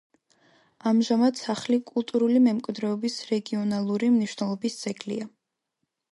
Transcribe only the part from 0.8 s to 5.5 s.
ამჟამად სახლი კულტურული მემკვიდრეობის რეგიონალური მნიშვნელობის ძეგლია.